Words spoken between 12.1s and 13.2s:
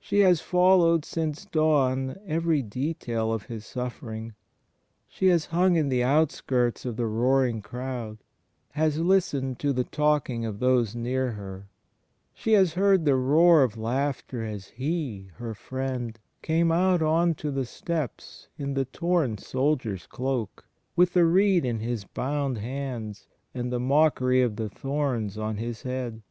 she has heard the